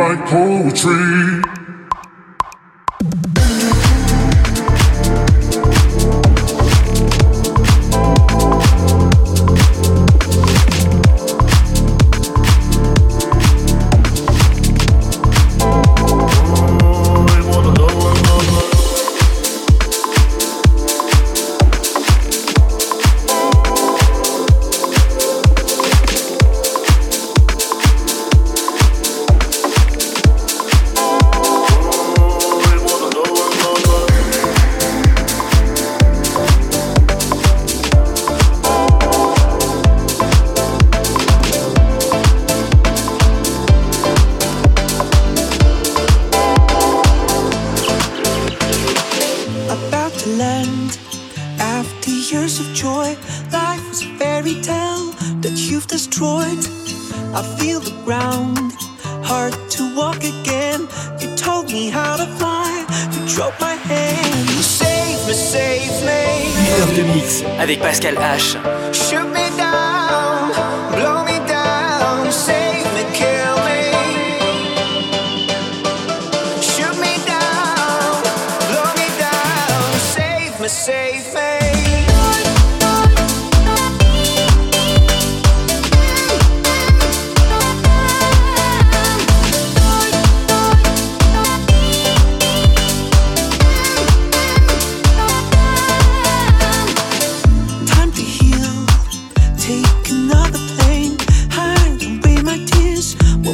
like 0.00 0.24
poetry. 0.28 1.59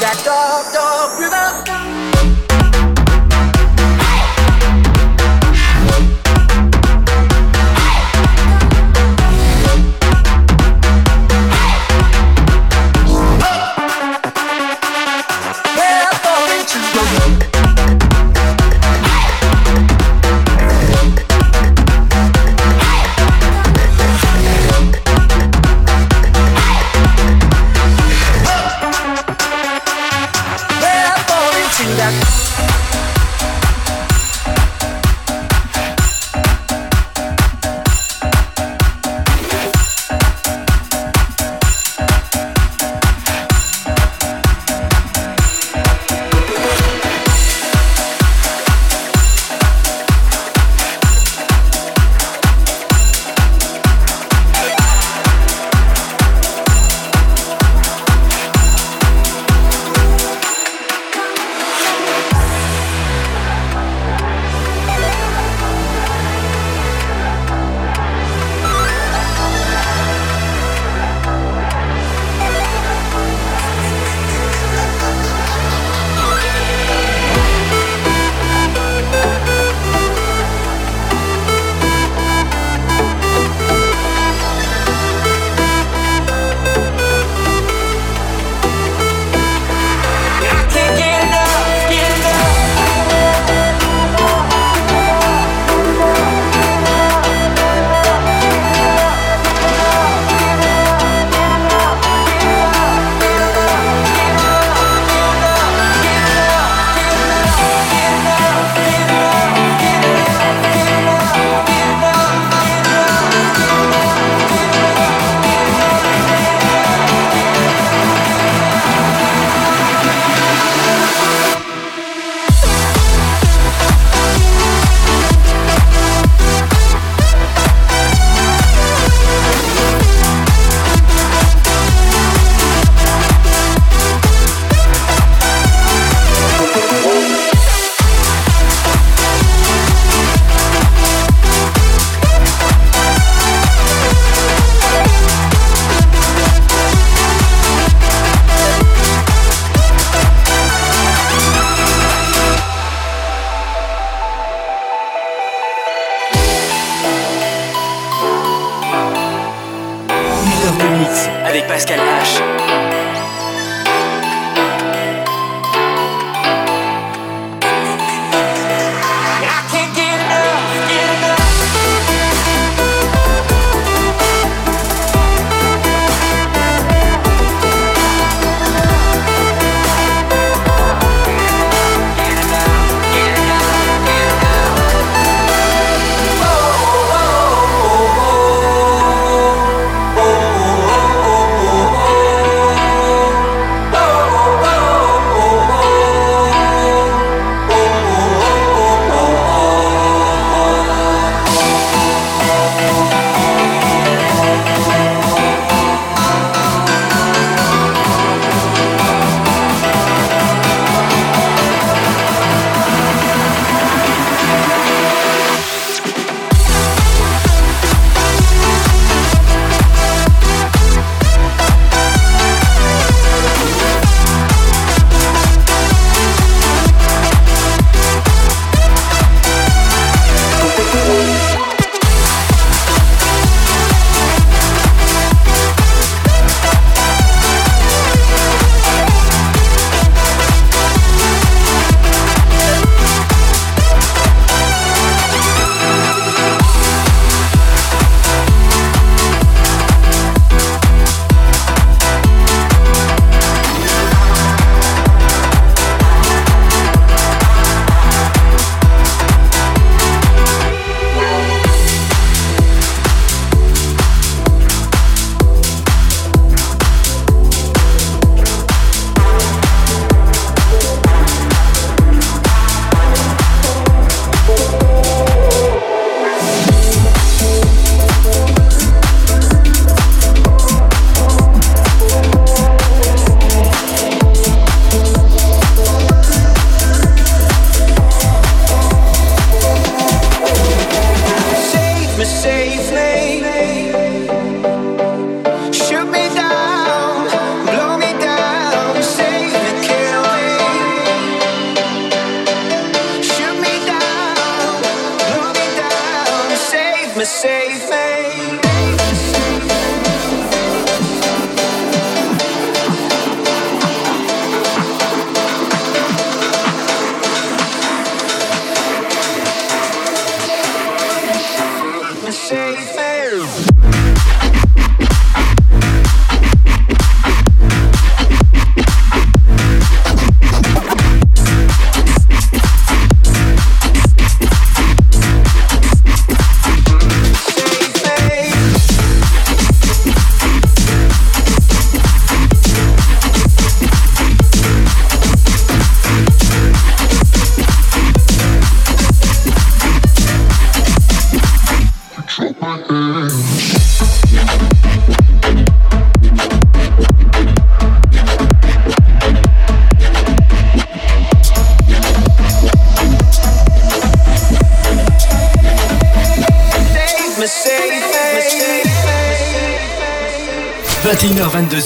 that 0.00 0.22
dog, 0.24 0.72
dog. 0.72 0.87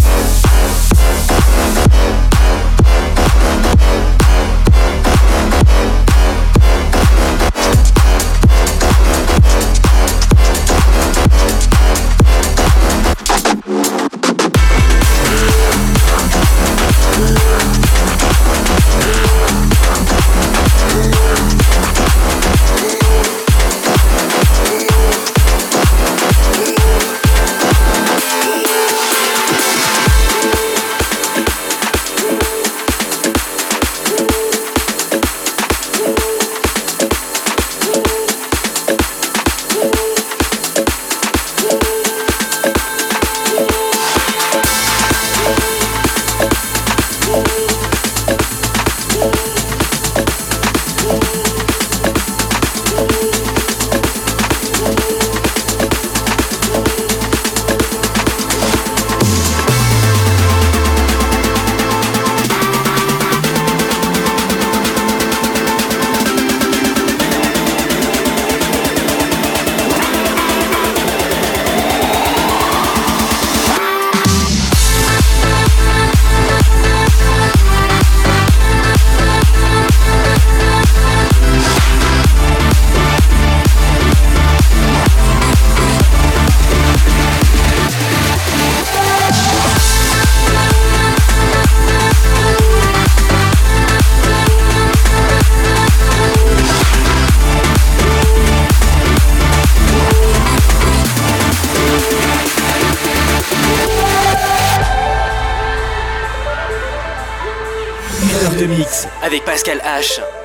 avec 109.24 109.46
Pascal 109.46 109.80
H. 109.80 110.43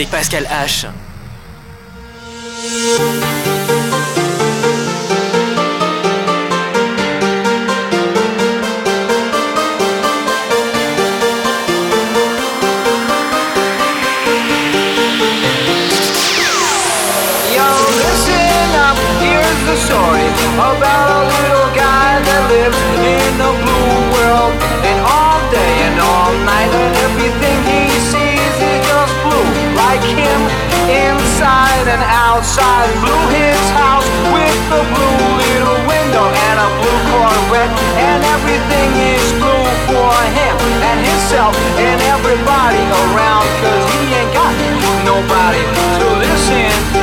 avec 0.00 0.10
Pascal 0.10 0.46
H. 0.46 0.86
outside. 32.50 32.90
Blue 32.98 33.26
his 33.30 33.62
house 33.70 34.06
with 34.34 34.74
a 34.74 34.82
blue 34.90 35.22
little 35.38 35.78
window 35.86 36.26
and 36.26 36.56
a 36.58 36.68
blue 36.82 37.00
Corvette. 37.10 37.70
And 37.94 38.24
everything 38.24 38.90
is 39.14 39.26
blue 39.38 39.66
for 39.86 40.10
him 40.34 40.56
and 40.82 40.98
himself 41.06 41.54
and 41.78 42.00
everybody 42.02 42.82
around. 43.02 43.46
Cause 43.62 43.84
he 43.94 44.14
ain't 44.14 44.32
got 44.34 44.54
nobody 45.04 45.62
to 45.98 46.04
listen 46.18 47.00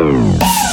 Oh. 0.00 0.67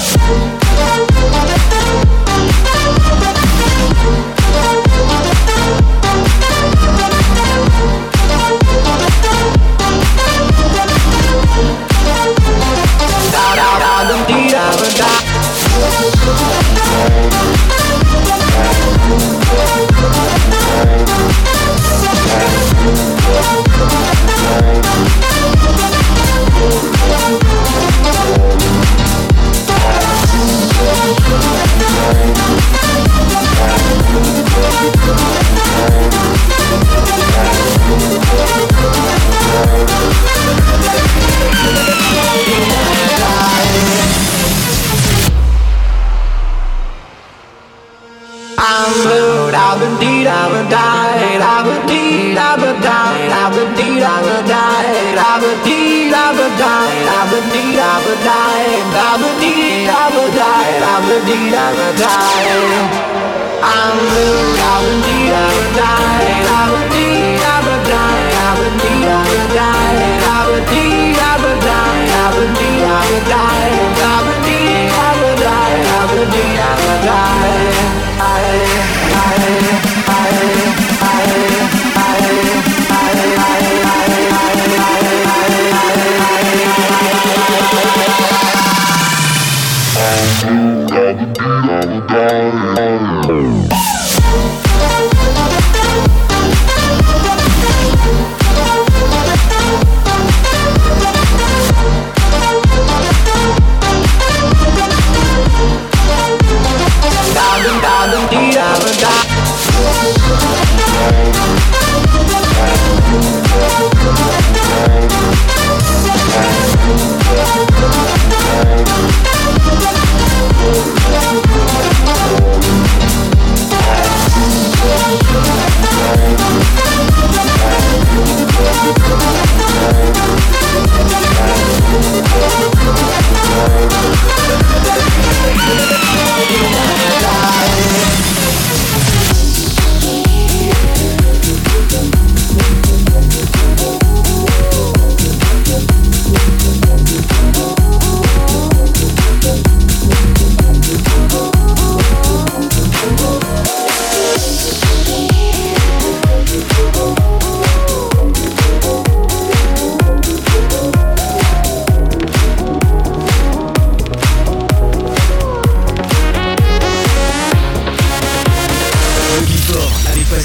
Life. 14.98 15.36
I 49.76 49.78
would 49.78 50.00
need, 50.00 50.26
I 50.26 50.48
would 50.48 50.70
die, 50.72 51.36
I 51.36 51.60
would 51.68 51.84
need, 51.92 52.38
I 52.40 52.56
would 52.56 52.80
die, 52.80 53.28
I 53.28 53.52
would 53.52 53.76
need, 53.76 54.00
I 54.00 54.24
would 54.24 54.48
die, 54.48 55.20
I 55.20 55.36
would 55.36 55.60
need, 55.68 56.16
I 56.16 56.32
would 56.32 56.56
die, 56.56 56.96
I 57.12 57.22
would 57.28 57.48
need, 57.52 57.76
I 57.76 57.96
would 58.08 58.22
die, 58.24 58.72
I 58.96 59.12
would 59.20 59.36
need, 59.44 59.92
I 59.92 60.06
would 60.16 60.32
die, 60.32 60.80
I 60.80 60.96
would 61.04 61.24
need, 61.28 61.52
I 61.52 61.68
would 61.76 61.98
die. 62.00 62.56
I'm 63.68 64.00
rude, 64.16 64.60
I 64.64 64.76
would 64.80 65.00
need, 65.04 65.36
I 65.36 65.48
would 65.52 65.74
die, 65.76 66.24
I 66.56 66.64
would 66.72 66.90
need, 66.96 67.44
I 67.44 67.58
would 67.68 67.84
die, 67.84 68.32
I 68.32 68.52
would 68.56 68.76
need, 68.80 69.08
I 69.12 69.24
would 69.28 69.52
die, 69.60 70.00
I 70.24 70.40
would 70.56 70.68
need. 70.72 70.95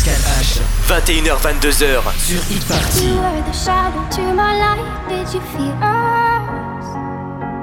To. 0.05 0.65
sur 2.25 2.43
Hit 2.49 2.67
Party. 2.69 3.05
You 3.05 3.15
were 3.17 3.43
the 3.45 3.53
shadow 3.53 4.03
to 4.17 4.23
my 4.35 4.57
light. 4.59 5.09
Did 5.09 5.35
you 5.35 5.41
feel 5.53 5.77
us? 5.83 6.87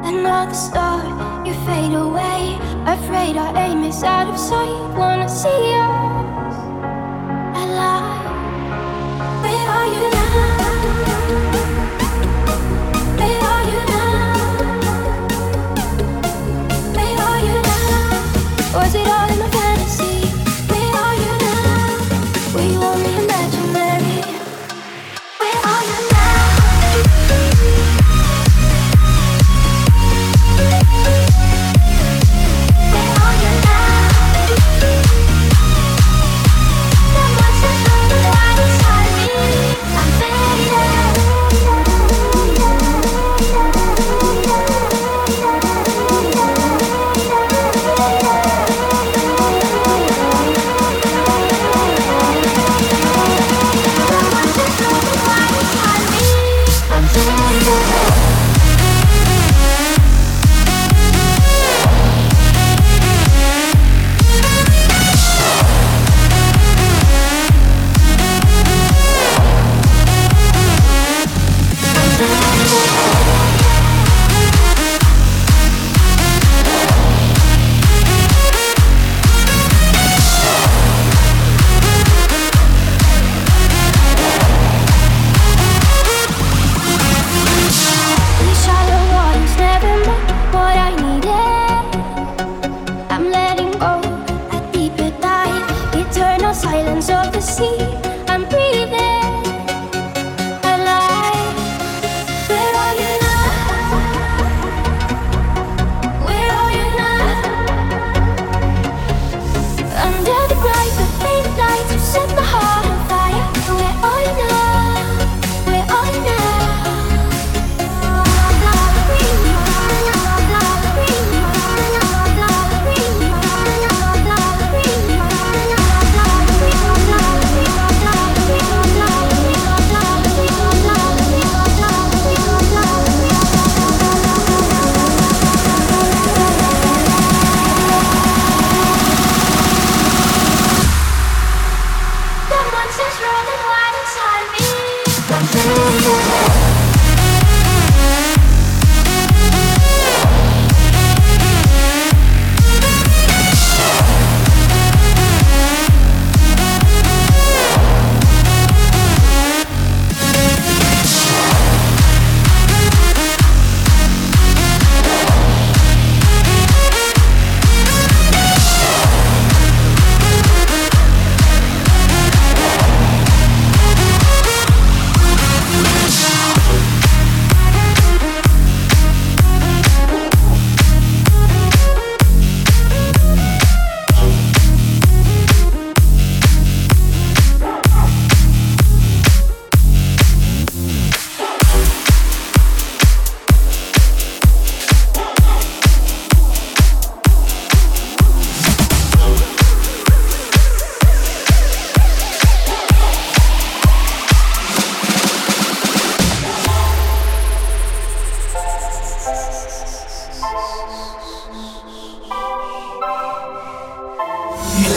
Another 0.05 0.53
star, 0.53 1.01
you 1.45 1.53
fade 1.65 1.93
away. 1.93 2.57
Afraid 2.85 3.37
our 3.37 3.55
aim 3.57 3.83
is 3.83 4.03
out 4.03 4.29
of 4.29 4.37
sight. 4.37 4.69
Wanna 4.95 5.27
see 5.27 5.73
us? 5.73 6.16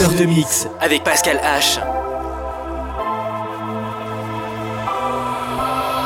Heure 0.01 0.13
de 0.13 0.25
mix 0.25 0.67
avec 0.79 1.03
Pascal 1.03 1.37
H. 1.37 1.79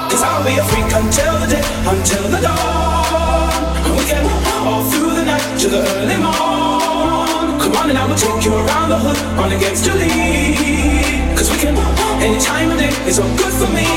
Cause 0.10 0.22
I'll 0.22 0.44
be 0.44 0.58
a 0.60 0.64
freak 0.64 0.92
until 0.92 1.40
the 1.40 1.48
day, 1.48 1.64
until 1.88 2.24
the 2.30 2.42
dawn. 2.42 3.96
We 3.96 4.04
can 4.06 4.26
all 4.68 4.84
through 4.92 5.16
the 5.16 5.24
night 5.24 5.60
to 5.60 5.68
the 5.70 5.80
early 5.80 6.18
morn. 6.18 7.60
Come 7.60 7.76
on 7.78 7.90
and 7.90 7.98
I 7.98 8.06
will 8.06 8.16
take 8.16 8.44
you 8.44 8.54
around 8.54 8.90
the 8.90 9.00
hood 9.00 9.18
on 9.40 9.52
against 9.54 9.86
your 9.86 9.96
lead. 9.96 11.38
Cause 11.38 11.50
we 11.52 11.58
can, 11.58 11.78
any 12.20 12.40
time 12.40 12.72
of 12.72 12.78
day 12.78 12.92
is 13.08 13.20
all 13.20 13.32
good 13.38 13.54
for 13.54 13.70
me. 13.72 13.88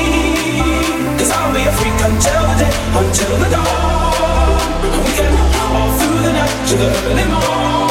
Cause 1.19 1.31
I'll 1.31 1.53
be 1.53 1.63
a 1.67 1.71
freak 1.73 1.99
until 2.07 2.41
the 2.47 2.55
day, 2.63 2.73
until 3.01 3.35
the 3.43 3.49
dawn. 3.51 4.63
We 5.03 5.11
can 5.19 5.33
all 5.75 5.91
through 5.99 6.21
the 6.23 6.31
night 6.31 6.67
to 6.69 6.75
the 6.77 6.89
early 7.11 7.25
morn. 7.27 7.88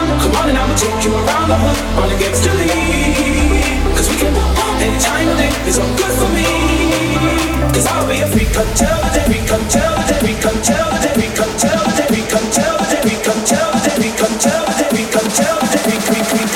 Come 0.00 0.32
on 0.40 0.48
and 0.48 0.56
I 0.56 0.64
will 0.64 0.80
take 0.80 1.04
you 1.04 1.12
around 1.12 1.48
the 1.52 1.58
hood 1.60 1.78
on 2.00 2.08
against 2.16 2.44
your 2.44 2.56
lead. 2.56 3.60
Cause 3.92 4.08
we 4.08 4.16
can, 4.16 4.32
any 4.80 4.96
time 4.96 5.28
of 5.28 5.36
day 5.36 5.52
is 5.68 5.76
all 5.76 5.92
good 6.00 6.14
for 6.16 6.30
me. 6.32 6.48
Cause 7.76 7.86
I'll 7.86 8.08
be 8.08 8.24
a 8.24 8.26
freak 8.32 8.48
until 8.48 8.96
the 8.96 9.10
day, 9.12 9.24
freak 9.28 9.50
until 9.52 9.92
the 10.00 10.04
day, 10.08 10.18
freak 10.24 10.40
until 10.40 10.86
the 10.88 10.98
day, 11.04 11.12
freak 11.20 11.36
until 11.36 11.80
the 11.84 11.92
day, 12.00 12.08
freak 12.08 12.32
until 12.32 12.72
the 12.80 12.86
day, 12.88 13.00
freak 13.04 13.26
until 13.28 13.68
the 13.76 13.80
day, 13.84 13.94
freak 14.00 14.20
until 14.24 14.60
the 14.64 14.72
day, 14.80 14.88
freak 14.88 15.14
until 15.20 15.54
the 15.60 15.66
day, 15.68 15.84
freak, 15.84 16.02
freak, 16.08 16.24
freak, 16.32 16.49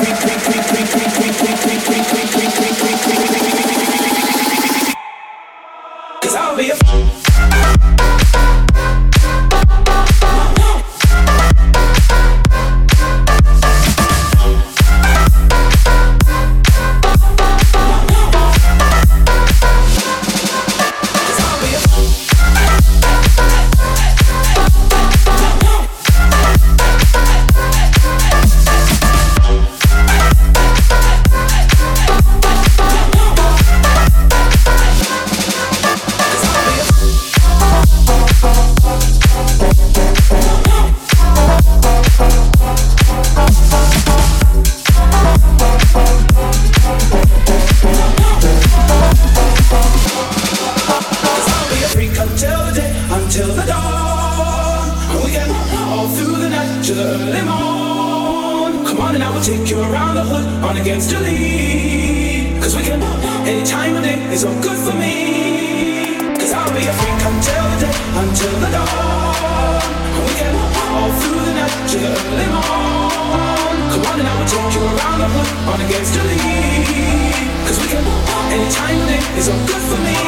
early 57.14 57.42
morn. 57.42 58.84
Come 58.86 59.00
on 59.00 59.14
and 59.14 59.22
I 59.22 59.30
will 59.30 59.42
take 59.42 59.68
you 59.70 59.80
around 59.80 60.16
the 60.16 60.24
hood 60.24 60.46
on 60.64 60.76
against 60.76 61.10
your 61.10 61.20
lead. 61.20 62.60
Cause 62.62 62.74
we 62.76 62.82
can, 62.82 63.02
any 63.46 63.64
time 63.64 63.96
of 63.96 64.02
day 64.02 64.18
is 64.32 64.44
all 64.44 64.54
good 64.60 64.76
for 64.76 64.94
me. 64.98 66.18
Cause 66.38 66.52
I'll 66.52 66.72
be 66.74 66.86
a 66.86 66.92
freak 66.92 67.22
until 67.30 67.64
the 67.70 67.78
day, 67.86 67.94
until 68.18 68.54
the 68.62 68.70
dawn. 68.74 69.82
We 70.26 70.32
can 70.40 70.54
all 70.58 71.12
through 71.20 71.42
the 71.46 71.54
night 71.54 71.76
to 71.92 71.98
the 72.02 72.10
early 72.10 72.48
morn. 72.50 73.76
Come 73.92 74.04
on 74.10 74.16
and 74.20 74.28
I 74.28 74.34
will 74.38 74.48
take 74.50 74.74
you 74.74 74.82
around 74.82 75.18
the 75.22 75.28
hood 75.34 75.50
on 75.70 75.78
against 75.86 76.14
your 76.14 76.26
lead. 76.26 77.46
Cause 77.66 77.78
we 77.78 77.86
can, 77.94 78.04
any 78.50 78.68
time 78.74 78.98
of 78.98 79.06
day 79.06 79.22
is 79.38 79.46
all 79.48 79.62
good 79.70 79.84
for 79.90 80.00
me. 80.02 80.18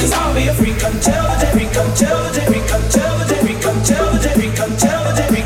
Cause 0.00 0.12
I'll 0.12 0.34
be 0.34 0.48
a 0.48 0.54
freak 0.54 0.82
until 0.82 1.22
the 1.30 1.36
day, 1.38 1.52
freak 1.54 1.76
until 1.76 2.18
the 2.26 2.30
day, 2.34 2.46
freak 2.50 2.70
until 2.72 3.12
the 3.18 3.24
day, 3.28 3.40
freak 3.44 3.64
until 3.64 4.06
the 4.12 4.18
day, 4.18 4.34
freak 4.34 4.58
until 4.58 5.00
the 5.04 5.12
day, 5.14 5.39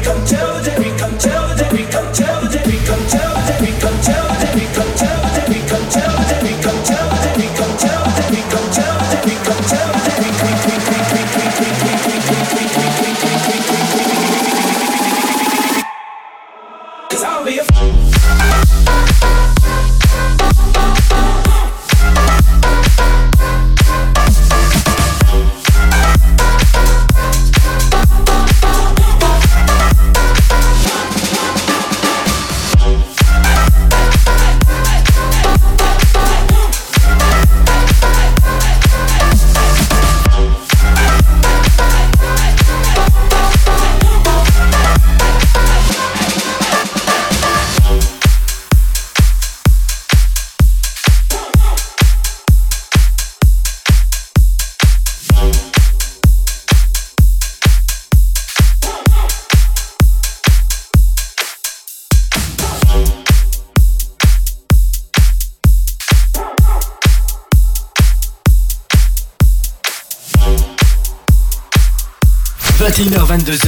22h, 73.34 73.63